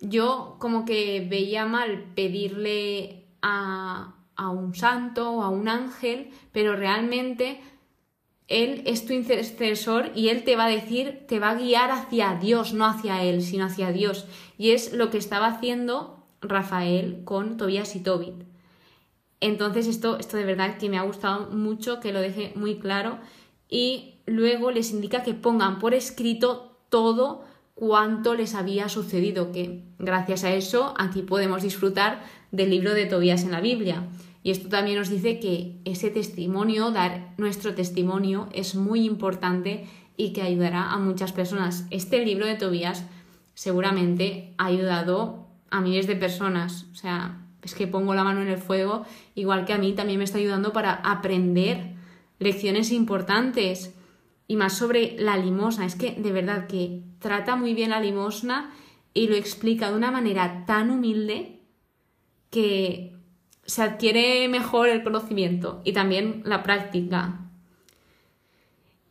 yo 0.00 0.56
como 0.58 0.84
que 0.84 1.26
veía 1.30 1.64
mal 1.66 2.12
pedirle 2.14 3.28
a, 3.42 4.16
a 4.36 4.50
un 4.50 4.74
santo 4.74 5.30
o 5.32 5.42
a 5.42 5.48
un 5.48 5.68
ángel, 5.68 6.30
pero 6.52 6.74
realmente 6.74 7.60
él 8.50 8.82
es 8.84 9.06
tu 9.06 9.12
intercesor 9.12 10.10
y 10.16 10.28
Él 10.28 10.42
te 10.42 10.56
va 10.56 10.64
a 10.64 10.68
decir, 10.68 11.24
te 11.28 11.38
va 11.38 11.50
a 11.50 11.54
guiar 11.54 11.92
hacia 11.92 12.34
Dios, 12.34 12.74
no 12.74 12.84
hacia 12.84 13.22
Él, 13.22 13.42
sino 13.42 13.66
hacia 13.66 13.92
Dios. 13.92 14.26
Y 14.58 14.72
es 14.72 14.92
lo 14.92 15.08
que 15.08 15.18
estaba 15.18 15.46
haciendo 15.46 16.26
Rafael 16.40 17.22
con 17.24 17.56
Tobías 17.56 17.94
y 17.94 18.00
Tobit. 18.00 18.49
Entonces 19.40 19.86
esto, 19.86 20.18
esto 20.18 20.36
de 20.36 20.44
verdad 20.44 20.78
que 20.78 20.88
me 20.88 20.98
ha 20.98 21.02
gustado 21.02 21.50
mucho, 21.50 22.00
que 22.00 22.12
lo 22.12 22.20
deje 22.20 22.52
muy 22.56 22.78
claro. 22.78 23.18
Y 23.68 24.16
luego 24.26 24.70
les 24.70 24.90
indica 24.90 25.22
que 25.22 25.34
pongan 25.34 25.78
por 25.78 25.94
escrito 25.94 26.78
todo 26.88 27.44
cuanto 27.74 28.34
les 28.34 28.54
había 28.54 28.88
sucedido, 28.88 29.52
que 29.52 29.84
gracias 29.98 30.44
a 30.44 30.52
eso 30.52 30.94
aquí 30.98 31.22
podemos 31.22 31.62
disfrutar 31.62 32.22
del 32.50 32.70
libro 32.70 32.92
de 32.92 33.06
Tobías 33.06 33.42
en 33.42 33.52
la 33.52 33.60
Biblia. 33.60 34.06
Y 34.42 34.50
esto 34.50 34.68
también 34.68 34.98
nos 34.98 35.08
dice 35.08 35.38
que 35.38 35.80
ese 35.84 36.10
testimonio, 36.10 36.90
dar 36.90 37.34
nuestro 37.38 37.74
testimonio, 37.74 38.48
es 38.52 38.74
muy 38.74 39.04
importante 39.04 39.86
y 40.16 40.32
que 40.32 40.42
ayudará 40.42 40.90
a 40.90 40.98
muchas 40.98 41.32
personas. 41.32 41.86
Este 41.90 42.24
libro 42.24 42.46
de 42.46 42.56
Tobías 42.56 43.04
seguramente 43.54 44.54
ha 44.58 44.66
ayudado 44.66 45.46
a 45.70 45.80
miles 45.80 46.06
de 46.06 46.16
personas. 46.16 46.86
O 46.92 46.94
sea, 46.94 47.46
es 47.62 47.74
que 47.74 47.86
pongo 47.86 48.14
la 48.14 48.24
mano 48.24 48.42
en 48.42 48.48
el 48.48 48.58
fuego, 48.58 49.04
igual 49.34 49.64
que 49.64 49.72
a 49.72 49.78
mí 49.78 49.92
también 49.92 50.18
me 50.18 50.24
está 50.24 50.38
ayudando 50.38 50.72
para 50.72 50.94
aprender 50.94 51.94
lecciones 52.38 52.90
importantes 52.90 53.94
y 54.48 54.56
más 54.56 54.76
sobre 54.76 55.16
la 55.18 55.36
limosna. 55.36 55.86
Es 55.86 55.94
que 55.94 56.12
de 56.12 56.32
verdad 56.32 56.66
que 56.66 57.02
trata 57.18 57.56
muy 57.56 57.74
bien 57.74 57.90
la 57.90 58.00
limosna 58.00 58.72
y 59.14 59.28
lo 59.28 59.36
explica 59.36 59.90
de 59.90 59.96
una 59.96 60.10
manera 60.10 60.64
tan 60.66 60.90
humilde 60.90 61.60
que 62.50 63.14
se 63.64 63.82
adquiere 63.82 64.48
mejor 64.48 64.88
el 64.88 65.04
conocimiento 65.04 65.80
y 65.84 65.92
también 65.92 66.42
la 66.44 66.62
práctica. 66.62 67.40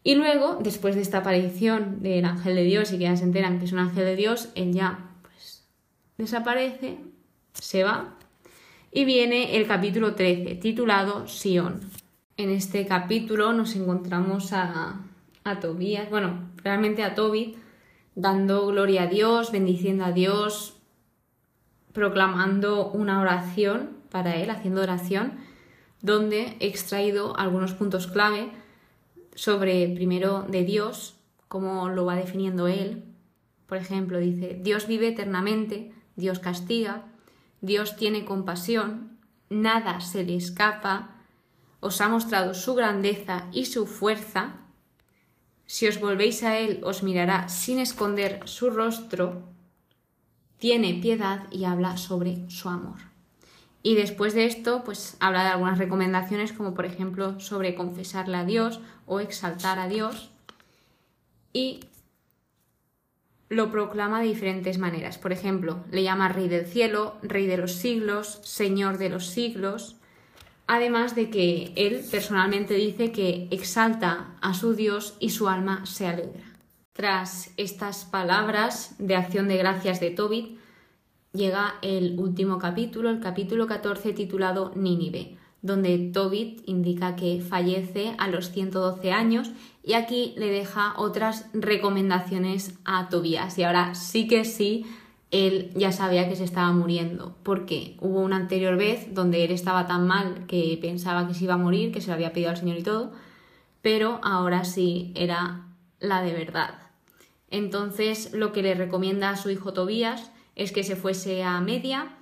Y 0.04 0.16
luego, 0.16 0.58
después 0.62 0.96
de 0.96 1.02
esta 1.02 1.20
aparición 1.20 2.02
del 2.02 2.26
ángel 2.26 2.56
de 2.56 2.64
Dios 2.64 2.92
y 2.92 2.98
que 2.98 3.04
ya 3.04 3.16
se 3.16 3.24
enteran 3.24 3.60
que 3.60 3.66
es 3.66 3.72
un 3.72 3.80
ángel 3.80 4.06
de 4.06 4.16
Dios, 4.16 4.50
él 4.56 4.74
ya 4.74 5.12
pues, 5.22 5.68
desaparece, 6.18 6.98
se 7.54 7.84
va 7.84 8.19
y 8.92 9.06
viene 9.06 9.58
el 9.58 9.68
capítulo 9.68 10.16
13, 10.16 10.56
titulado 10.56 11.28
Sion. 11.28 11.80
En 12.38 12.50
este 12.50 12.86
capítulo 12.86 13.54
nos 13.54 13.76
encontramos 13.76 14.54
a, 14.54 15.02
a 15.44 15.60
Tobías, 15.60 16.10
bueno, 16.10 16.50
realmente 16.64 17.04
a 17.04 17.14
Tobit, 17.14 17.58
dando 18.16 18.68
gloria 18.68 19.04
a 19.04 19.08
Dios, 19.08 19.52
bendiciendo 19.52 20.06
a 20.06 20.12
Dios, 20.12 20.78
proclamando 21.94 22.90
una 22.92 23.22
oración 23.22 23.92
para 24.10 24.36
él, 24.36 24.50
haciendo 24.50 24.82
oración, 24.82 25.34
donde 26.02 26.56
he 26.60 26.68
extraído 26.68 27.38
algunos 27.38 27.74
puntos 27.74 28.08
clave 28.08 28.50
sobre, 29.36 29.88
primero, 29.90 30.46
de 30.50 30.64
Dios, 30.64 31.16
cómo 31.48 31.90
lo 31.90 32.06
va 32.06 32.16
definiendo 32.16 32.68
él. 32.68 33.04
Por 33.68 33.78
ejemplo, 33.78 34.18
dice, 34.18 34.60
Dios 34.62 34.88
vive 34.88 35.10
eternamente, 35.10 35.92
Dios 36.16 36.40
castiga, 36.40 37.06
Dios 37.62 37.96
tiene 37.96 38.26
compasión, 38.26 39.18
nada 39.50 40.00
se 40.02 40.24
le 40.24 40.36
escapa, 40.36 41.16
os 41.80 42.02
ha 42.02 42.10
mostrado 42.10 42.54
su 42.54 42.76
grandeza 42.76 43.48
y 43.52 43.66
su 43.66 43.86
fuerza. 43.86 44.56
Si 45.66 45.88
os 45.88 46.00
volvéis 46.00 46.44
a 46.44 46.58
Él, 46.58 46.82
os 46.84 47.04
mirará 47.04 47.48
sin 47.50 47.80
esconder 47.80 48.42
su 48.46 48.70
rostro, 48.70 49.44
tiene 50.58 50.96
piedad 50.96 51.48
y 51.52 51.64
habla 51.66 51.98
sobre 51.98 52.50
su 52.50 52.70
amor. 52.70 53.00
Y 53.82 53.96
después 53.96 54.34
de 54.34 54.46
esto, 54.46 54.84
pues 54.84 55.16
habla 55.22 55.44
de 55.44 55.50
algunas 55.50 55.78
recomendaciones, 55.78 56.52
como 56.52 56.74
por 56.74 56.86
ejemplo 56.86 57.40
sobre 57.40 57.76
confesarle 57.76 58.38
a 58.38 58.46
Dios 58.46 58.82
o 59.06 59.22
exaltar 59.22 59.80
a 59.80 59.88
Dios. 59.88 60.32
Y 61.54 61.80
lo 63.50 63.72
proclama 63.72 64.22
de 64.22 64.28
diferentes 64.28 64.78
maneras. 64.78 65.18
Por 65.18 65.32
ejemplo, 65.34 65.84
le 65.92 66.04
llama 66.04 66.30
Rey 66.30 66.48
del 66.48 66.68
cielo, 66.68 67.16
Rey 67.24 67.48
de 67.48 67.58
los 67.58 67.74
siglos, 67.74 68.40
Señor 68.44 69.00
de 69.00 69.10
los 69.10 69.26
siglos. 69.26 69.98
Además 70.68 71.16
de 71.16 71.32
que 71.32 71.74
él 71.76 72.04
personalmente 72.12 72.76
dice 72.76 73.12
que 73.12 73.48
exalta 73.50 74.36
a 74.40 74.54
su 74.54 74.76
Dios 74.76 75.16
y 75.20 75.32
su 75.32 75.50
alma 75.50 75.86
se 75.88 76.06
alegra. 76.06 76.44
Tras 76.94 77.52
estas 77.58 78.06
palabras 78.06 78.96
de 79.00 79.16
acción 79.16 79.48
de 79.48 79.58
gracias 79.58 80.00
de 80.00 80.12
Tobit, 80.12 80.60
llega 81.34 81.76
el 81.82 82.20
último 82.20 82.60
capítulo, 82.60 83.10
el 83.10 83.20
capítulo 83.20 83.66
14 83.66 84.14
titulado 84.14 84.74
Nínive, 84.76 85.38
donde 85.64 85.98
Tobit 86.14 86.62
indica 86.68 87.16
que 87.16 87.42
fallece 87.42 88.14
a 88.20 88.28
los 88.28 88.52
112 88.52 89.12
años 89.12 89.52
y 89.84 89.94
aquí 89.94 90.34
le 90.38 90.48
deja 90.48 90.94
otras 90.98 91.46
recomendaciones 91.54 92.78
a 92.86 93.10
Tobías. 93.10 93.58
Y 93.58 93.64
ahora 93.64 93.96
sí 93.96 94.28
que 94.28 94.46
sí, 94.46 94.86
él 95.32 95.72
ya 95.76 95.92
sabía 95.92 96.28
que 96.28 96.36
se 96.36 96.44
estaba 96.44 96.72
muriendo, 96.72 97.36
porque 97.44 97.96
hubo 98.02 98.20
una 98.20 98.36
anterior 98.36 98.78
vez 98.78 99.14
donde 99.14 99.46
él 99.46 99.52
estaba 99.52 99.88
tan 99.88 100.08
mal 100.08 100.46
que 100.48 100.78
pensaba 100.82 101.28
que 101.28 101.34
se 101.34 101.44
iba 101.44 101.54
a 101.54 101.58
morir, 101.58 101.92
que 101.92 102.02
se 102.02 102.08
lo 102.08 102.14
había 102.14 102.34
pedido 102.34 102.50
al 102.50 102.58
Señor 102.58 102.78
y 102.78 102.84
todo, 102.84 103.12
pero 103.82 104.20
ahora 104.24 104.66
sí 104.66 105.14
era 105.16 105.68
la 106.00 106.22
de 106.22 106.34
verdad. 106.34 106.76
Entonces 107.52 108.34
lo 108.34 108.52
que 108.52 108.64
le 108.64 108.74
recomienda 108.76 109.30
a 109.30 109.38
su 109.38 109.50
hijo 109.50 109.74
Tobías 109.74 110.32
es 110.56 110.72
que 110.72 110.84
se 110.84 110.96
fuese 110.96 111.44
a 111.44 111.62
media, 111.62 112.18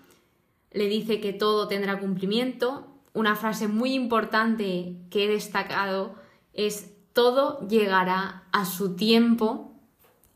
le 0.72 0.88
dice 0.88 1.20
que 1.20 1.34
todo 1.34 1.68
tendrá 1.68 2.00
cumplimiento. 2.00 2.88
Una 3.14 3.36
frase 3.36 3.68
muy 3.68 3.94
importante 3.94 4.96
que 5.10 5.26
he 5.26 5.28
destacado 5.28 6.16
es 6.54 6.97
todo 7.18 7.68
llegará 7.68 8.44
a 8.52 8.64
su 8.64 8.96
tiempo 8.96 9.72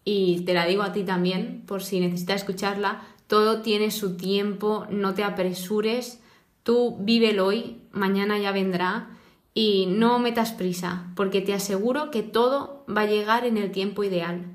y 0.03 0.39
te 0.45 0.55
la 0.55 0.65
digo 0.65 0.81
a 0.81 0.91
ti 0.91 1.03
también 1.03 1.61
por 1.67 1.83
si 1.83 1.99
necesitas 1.99 2.37
escucharla, 2.37 3.03
todo 3.27 3.61
tiene 3.61 3.91
su 3.91 4.17
tiempo, 4.17 4.87
no 4.89 5.13
te 5.13 5.23
apresures, 5.23 6.23
tú 6.63 6.97
vívelo 6.99 7.45
hoy, 7.45 7.83
mañana 7.91 8.39
ya 8.39 8.51
vendrá 8.51 9.15
y 9.53 9.85
no 9.89 10.17
metas 10.17 10.53
prisa, 10.53 11.13
porque 11.15 11.39
te 11.39 11.53
aseguro 11.53 12.09
que 12.09 12.23
todo 12.23 12.83
va 12.89 13.01
a 13.01 13.05
llegar 13.05 13.45
en 13.45 13.57
el 13.57 13.69
tiempo 13.69 14.03
ideal. 14.03 14.47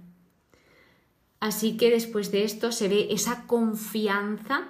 Así 1.39 1.77
que 1.77 1.93
después 1.93 2.33
de 2.33 2.43
esto 2.43 2.73
se 2.73 2.89
ve 2.89 3.07
esa 3.11 3.47
confianza 3.47 4.67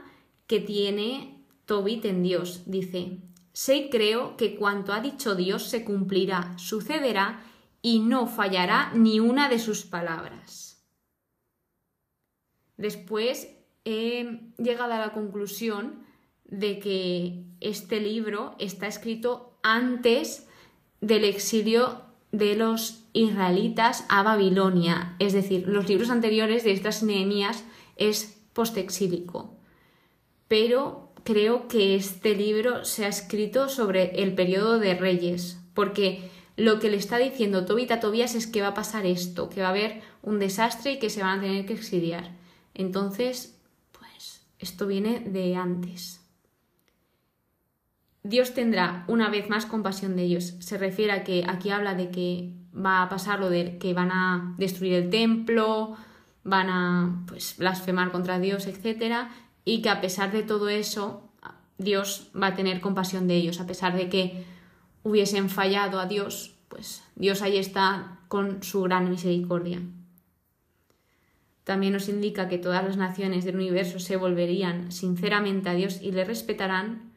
que 0.46 0.60
tiene 0.60 1.42
Tobit 1.64 2.04
en 2.04 2.22
Dios. 2.22 2.64
Dice, 2.66 3.16
sé 3.56 3.76
y 3.76 3.88
creo 3.88 4.36
que 4.36 4.54
cuanto 4.54 4.92
ha 4.92 5.00
dicho 5.00 5.34
Dios 5.34 5.62
se 5.62 5.82
cumplirá, 5.82 6.52
sucederá 6.58 7.42
y 7.80 8.00
no 8.00 8.26
fallará 8.26 8.92
ni 8.94 9.18
una 9.18 9.48
de 9.48 9.58
sus 9.58 9.86
palabras. 9.86 10.86
Después 12.76 13.48
he 13.86 14.52
llegado 14.58 14.92
a 14.92 14.98
la 14.98 15.14
conclusión 15.14 16.04
de 16.44 16.78
que 16.78 17.46
este 17.60 17.98
libro 17.98 18.56
está 18.58 18.88
escrito 18.88 19.58
antes 19.62 20.46
del 21.00 21.24
exilio 21.24 22.02
de 22.32 22.56
los 22.56 23.04
israelitas 23.14 24.04
a 24.10 24.22
Babilonia. 24.22 25.16
Es 25.18 25.32
decir, 25.32 25.66
los 25.66 25.88
libros 25.88 26.10
anteriores 26.10 26.62
de 26.62 26.72
estas 26.72 27.02
Nehemías 27.02 27.64
es 27.96 28.38
postexílico. 28.52 29.56
Pero 30.46 31.05
creo 31.26 31.66
que 31.66 31.96
este 31.96 32.36
libro 32.36 32.84
se 32.84 33.04
ha 33.04 33.08
escrito 33.08 33.68
sobre 33.68 34.22
el 34.22 34.34
periodo 34.34 34.78
de 34.78 34.94
reyes, 34.94 35.60
porque 35.74 36.30
lo 36.56 36.78
que 36.78 36.88
le 36.88 36.96
está 36.96 37.18
diciendo 37.18 37.66
Tobit 37.66 37.90
a 37.90 38.00
Tobías 38.00 38.34
es 38.36 38.46
que 38.46 38.62
va 38.62 38.68
a 38.68 38.74
pasar 38.74 39.04
esto, 39.04 39.50
que 39.50 39.60
va 39.60 39.66
a 39.66 39.70
haber 39.70 40.00
un 40.22 40.38
desastre 40.38 40.92
y 40.92 40.98
que 41.00 41.10
se 41.10 41.22
van 41.22 41.38
a 41.38 41.42
tener 41.42 41.66
que 41.66 41.74
exiliar. 41.74 42.30
Entonces, 42.74 43.58
pues 43.90 44.46
esto 44.60 44.86
viene 44.86 45.18
de 45.18 45.56
antes. 45.56 46.20
Dios 48.22 48.54
tendrá 48.54 49.04
una 49.08 49.28
vez 49.28 49.50
más 49.50 49.66
compasión 49.66 50.14
de 50.14 50.22
ellos. 50.22 50.54
Se 50.60 50.78
refiere 50.78 51.12
a 51.12 51.24
que 51.24 51.44
aquí 51.46 51.70
habla 51.70 51.94
de 51.94 52.10
que 52.10 52.52
va 52.72 53.02
a 53.02 53.08
pasar 53.08 53.40
lo 53.40 53.50
de 53.50 53.78
que 53.78 53.94
van 53.94 54.12
a 54.12 54.54
destruir 54.58 54.94
el 54.94 55.10
templo, 55.10 55.96
van 56.44 56.70
a 56.70 57.24
pues 57.26 57.56
blasfemar 57.58 58.12
contra 58.12 58.38
Dios, 58.38 58.66
etc. 58.66 59.28
Y 59.66 59.82
que 59.82 59.90
a 59.90 60.00
pesar 60.00 60.32
de 60.32 60.42
todo 60.42 60.70
eso, 60.70 61.28
Dios 61.76 62.30
va 62.34 62.46
a 62.46 62.54
tener 62.54 62.80
compasión 62.80 63.28
de 63.28 63.36
ellos, 63.36 63.60
a 63.60 63.66
pesar 63.66 63.94
de 63.94 64.08
que 64.08 64.44
hubiesen 65.02 65.50
fallado 65.50 66.00
a 66.00 66.06
Dios, 66.06 66.54
pues 66.68 67.04
Dios 67.14 67.42
ahí 67.42 67.58
está 67.58 68.20
con 68.28 68.62
su 68.62 68.82
gran 68.82 69.10
misericordia. 69.10 69.82
También 71.64 71.92
nos 71.92 72.08
indica 72.08 72.48
que 72.48 72.58
todas 72.58 72.84
las 72.84 72.96
naciones 72.96 73.44
del 73.44 73.56
universo 73.56 73.98
se 73.98 74.16
volverían 74.16 74.92
sinceramente 74.92 75.68
a 75.68 75.74
Dios 75.74 76.00
y 76.00 76.12
le 76.12 76.24
respetarán 76.24 77.12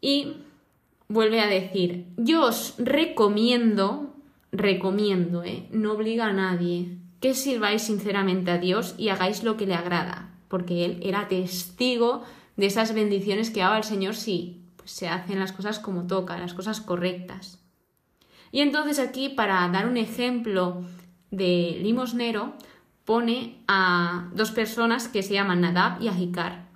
y 0.00 0.38
vuelve 1.08 1.40
a 1.40 1.46
decir, 1.46 2.06
yo 2.16 2.46
os 2.46 2.74
recomiendo, 2.78 4.14
recomiendo, 4.50 5.44
¿eh? 5.44 5.66
no 5.70 5.92
obliga 5.92 6.26
a 6.26 6.32
nadie, 6.32 6.96
que 7.20 7.34
sirváis 7.34 7.82
sinceramente 7.82 8.50
a 8.50 8.58
Dios 8.58 8.94
y 8.98 9.10
hagáis 9.10 9.44
lo 9.44 9.56
que 9.56 9.66
le 9.66 9.74
agrada, 9.74 10.29
porque 10.50 10.84
Él 10.84 11.00
era 11.02 11.28
testigo 11.28 12.24
de 12.56 12.66
esas 12.66 12.92
bendiciones 12.92 13.50
que 13.50 13.60
daba 13.60 13.78
el 13.78 13.84
Señor 13.84 14.16
si 14.16 14.66
pues, 14.76 14.90
se 14.90 15.08
hacen 15.08 15.38
las 15.38 15.52
cosas 15.52 15.78
como 15.78 16.06
toca, 16.06 16.36
las 16.36 16.52
cosas 16.52 16.80
correctas. 16.80 17.60
Y 18.52 18.60
entonces 18.60 18.98
aquí, 18.98 19.28
para 19.28 19.66
dar 19.68 19.86
un 19.86 19.96
ejemplo 19.96 20.82
de 21.30 21.78
limosnero, 21.80 22.54
pone 23.04 23.62
a 23.68 24.28
dos 24.34 24.50
personas 24.50 25.06
que 25.06 25.22
se 25.22 25.34
llaman 25.34 25.60
Nadab 25.60 26.02
y 26.02 26.08
Ajicar, 26.08 26.66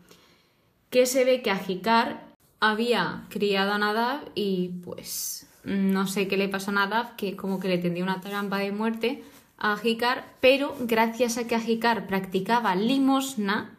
que 0.88 1.04
se 1.04 1.24
ve 1.24 1.42
que 1.42 1.50
Ajicar 1.50 2.28
había 2.60 3.24
criado 3.28 3.72
a 3.72 3.78
Nadab 3.78 4.20
y 4.37 4.68
pues 4.84 5.50
no 5.64 6.06
sé 6.06 6.28
qué 6.28 6.37
le 6.37 6.48
pasó 6.48 6.70
a 6.70 6.74
Nadab, 6.74 7.16
que 7.16 7.34
como 7.34 7.58
que 7.58 7.68
le 7.68 7.78
tendió 7.78 8.04
una 8.04 8.20
trampa 8.20 8.58
de 8.58 8.70
muerte 8.70 9.24
a 9.64 9.81
pero 10.42 10.77
gracias 10.81 11.38
a 11.38 11.46
que 11.46 11.55
Ajicar 11.55 12.07
practicaba 12.07 12.77
limosna, 12.77 13.79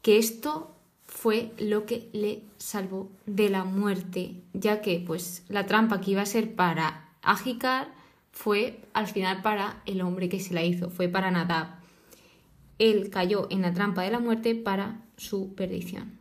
que 0.00 0.16
esto 0.16 0.76
fue 1.06 1.50
lo 1.58 1.86
que 1.86 2.08
le 2.12 2.42
salvó 2.56 3.10
de 3.26 3.50
la 3.50 3.64
muerte, 3.64 4.36
ya 4.52 4.82
que 4.82 5.02
pues 5.04 5.42
la 5.48 5.66
trampa 5.66 6.00
que 6.00 6.12
iba 6.12 6.22
a 6.22 6.26
ser 6.26 6.54
para 6.54 7.08
Ajicar 7.22 7.88
fue 8.30 8.78
al 8.92 9.08
final 9.08 9.42
para 9.42 9.82
el 9.86 10.02
hombre 10.02 10.28
que 10.28 10.38
se 10.38 10.54
la 10.54 10.62
hizo, 10.62 10.88
fue 10.88 11.08
para 11.08 11.32
Nadab. 11.32 11.66
Él 12.78 13.10
cayó 13.10 13.48
en 13.50 13.62
la 13.62 13.74
trampa 13.74 14.02
de 14.02 14.12
la 14.12 14.20
muerte 14.20 14.54
para 14.54 15.00
su 15.16 15.52
perdición. 15.56 16.16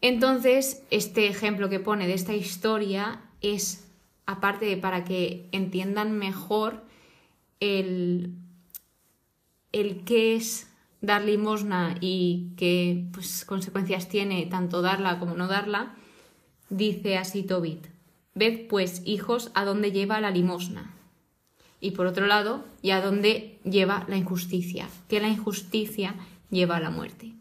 Entonces, 0.00 0.84
este 0.92 1.26
ejemplo 1.26 1.68
que 1.68 1.80
pone 1.80 2.06
de 2.06 2.14
esta 2.14 2.34
historia 2.34 3.22
es, 3.40 3.88
aparte 4.24 4.66
de 4.66 4.76
para 4.76 5.02
que 5.02 5.48
entiendan 5.50 6.16
mejor 6.16 6.83
el, 7.64 8.34
el 9.72 10.04
qué 10.04 10.36
es 10.36 10.70
dar 11.00 11.24
limosna 11.24 11.96
y 12.00 12.52
qué 12.56 13.06
pues, 13.12 13.44
consecuencias 13.44 14.08
tiene 14.08 14.46
tanto 14.46 14.82
darla 14.82 15.18
como 15.18 15.34
no 15.34 15.48
darla, 15.48 15.94
dice 16.70 17.18
así 17.18 17.42
Tobit, 17.42 17.86
ved 18.34 18.68
pues, 18.68 19.02
hijos, 19.04 19.50
a 19.54 19.64
dónde 19.64 19.92
lleva 19.92 20.20
la 20.20 20.30
limosna. 20.30 20.94
Y 21.80 21.90
por 21.90 22.06
otro 22.06 22.26
lado, 22.26 22.64
y 22.80 22.90
a 22.90 23.02
dónde 23.02 23.58
lleva 23.64 24.04
la 24.08 24.16
injusticia, 24.16 24.88
que 25.08 25.20
la 25.20 25.28
injusticia 25.28 26.14
lleva 26.50 26.76
a 26.76 26.80
la 26.80 26.90
muerte. 26.90 27.34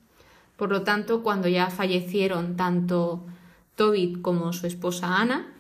Por 0.58 0.70
lo 0.70 0.84
tanto, 0.84 1.24
cuando 1.24 1.48
ya 1.48 1.70
fallecieron 1.70 2.56
tanto 2.58 3.26
Tobit 3.76 4.22
como 4.22 4.54
su 4.54 4.68
esposa 4.68 5.18
Ana, 5.18 5.54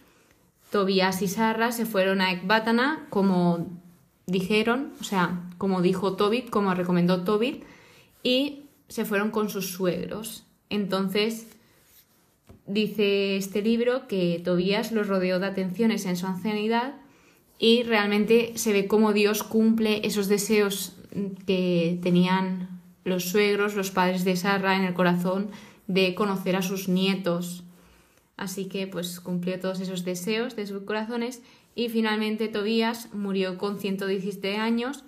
Tobías 0.71 1.21
y 1.21 1.27
Sarra 1.27 1.71
se 1.71 1.85
fueron 1.85 2.19
a 2.19 2.31
Ecbátana 2.31 3.05
como 3.09 3.67
dijeron, 4.25 4.93
o 4.99 5.03
sea, 5.03 5.41
como 5.57 5.81
dijo 5.81 6.15
Tobit, 6.15 6.49
como 6.49 6.73
recomendó 6.73 7.23
Tobit, 7.23 7.63
y 8.23 8.63
se 8.87 9.05
fueron 9.05 9.31
con 9.31 9.49
sus 9.49 9.71
suegros. 9.71 10.45
Entonces, 10.69 11.47
dice 12.65 13.37
este 13.37 13.61
libro 13.61 14.07
que 14.07 14.41
Tobías 14.43 14.91
los 14.91 15.07
rodeó 15.07 15.39
de 15.39 15.47
atenciones 15.47 16.05
en 16.05 16.15
su 16.15 16.25
ancianidad 16.25 16.95
y 17.59 17.83
realmente 17.83 18.53
se 18.55 18.73
ve 18.73 18.87
cómo 18.87 19.13
Dios 19.13 19.43
cumple 19.43 20.05
esos 20.05 20.27
deseos 20.27 20.95
que 21.45 21.99
tenían 22.01 22.81
los 23.03 23.25
suegros, 23.25 23.75
los 23.75 23.91
padres 23.91 24.23
de 24.23 24.35
Sarra 24.35 24.75
en 24.75 24.83
el 24.83 24.93
corazón 24.93 25.49
de 25.87 26.15
conocer 26.15 26.55
a 26.55 26.61
sus 26.61 26.87
nietos. 26.87 27.63
Así 28.37 28.65
que 28.65 28.87
pues 28.87 29.19
cumplió 29.19 29.59
todos 29.59 29.79
esos 29.79 30.03
deseos 30.05 30.55
de 30.55 30.65
sus 30.65 30.83
corazones 30.83 31.41
y 31.75 31.89
finalmente 31.89 32.47
Tobías 32.47 33.13
murió 33.13 33.57
con 33.57 33.79
117 33.79 34.57
años. 34.57 35.03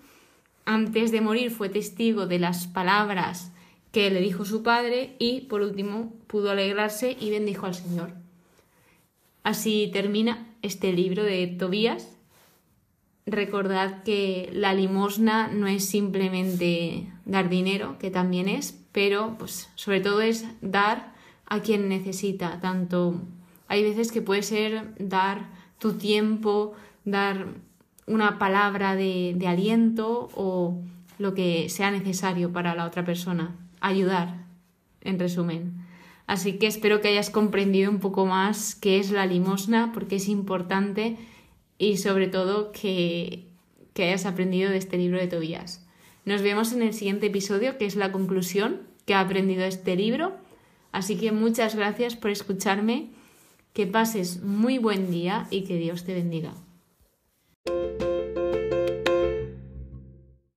Antes 0.65 1.11
de 1.11 1.21
morir 1.21 1.51
fue 1.51 1.69
testigo 1.69 2.27
de 2.27 2.39
las 2.39 2.67
palabras 2.67 3.51
que 3.91 4.09
le 4.09 4.19
dijo 4.19 4.45
su 4.45 4.63
padre 4.63 5.15
y 5.19 5.41
por 5.41 5.61
último 5.61 6.13
pudo 6.27 6.51
alegrarse 6.51 7.15
y 7.19 7.29
bendijo 7.29 7.65
al 7.65 7.75
Señor. 7.75 8.13
Así 9.43 9.89
termina 9.93 10.47
este 10.63 10.91
libro 10.91 11.23
de 11.23 11.47
Tobías. 11.47 12.17
Recordad 13.27 14.03
que 14.03 14.49
la 14.53 14.73
limosna 14.73 15.47
no 15.47 15.67
es 15.67 15.85
simplemente 15.85 17.07
dar 17.25 17.47
dinero, 17.47 17.97
que 17.99 18.11
también 18.11 18.49
es, 18.49 18.79
pero 18.91 19.35
pues 19.37 19.69
sobre 19.75 20.01
todo 20.01 20.21
es 20.21 20.45
dar 20.61 21.13
a 21.45 21.61
quien 21.61 21.87
necesita. 21.87 22.59
Tanto 22.59 23.21
hay 23.67 23.83
veces 23.83 24.11
que 24.11 24.21
puede 24.21 24.43
ser 24.43 24.93
dar 24.99 25.47
tu 25.79 25.93
tiempo, 25.93 26.73
dar 27.03 27.47
una 28.07 28.37
palabra 28.37 28.95
de, 28.95 29.37
aliento 29.47 30.29
o 30.35 30.81
lo 31.17 31.33
que 31.33 31.69
sea 31.69 31.91
necesario 31.91 32.51
para 32.51 32.75
la 32.75 32.85
otra 32.85 33.05
persona. 33.05 33.55
Ayudar, 33.79 34.45
en 35.01 35.19
resumen. 35.19 35.73
Así 36.27 36.53
que 36.53 36.67
espero 36.67 37.01
que 37.01 37.09
hayas 37.09 37.29
comprendido 37.29 37.91
un 37.91 37.99
poco 37.99 38.25
más 38.25 38.75
qué 38.75 38.99
es 38.99 39.11
la 39.11 39.25
limosna, 39.25 39.91
porque 39.93 40.15
es 40.15 40.27
importante 40.27 41.17
y 41.77 41.97
sobre 41.97 42.27
todo 42.27 42.71
que, 42.71 43.47
que 43.93 44.05
hayas 44.05 44.25
aprendido 44.25 44.71
de 44.71 44.77
este 44.77 44.97
libro 44.97 45.19
de 45.19 45.27
Tobías. 45.27 45.85
Nos 46.25 46.41
vemos 46.41 46.73
en 46.73 46.81
el 46.81 46.93
siguiente 46.93 47.27
episodio, 47.27 47.77
que 47.77 47.85
es 47.85 47.95
la 47.95 48.11
conclusión 48.11 48.81
que 49.05 49.13
ha 49.13 49.19
aprendido 49.19 49.63
este 49.63 49.95
libro. 49.95 50.33
Así 50.91 51.17
que 51.17 51.31
muchas 51.31 51.75
gracias 51.75 52.15
por 52.15 52.31
escucharme, 52.31 53.09
que 53.75 53.85
pases 53.85 54.41
muy 54.41 54.77
buen 54.77 55.11
día 55.11 55.47
y 55.51 55.65
que 55.65 55.77
Dios 55.77 56.05
te 56.05 56.13
bendiga. 56.13 56.53